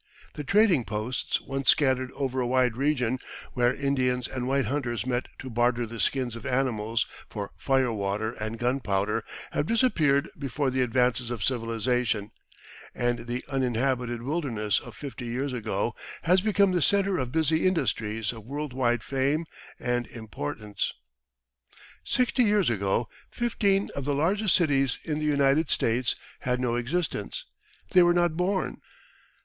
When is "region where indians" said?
2.75-4.27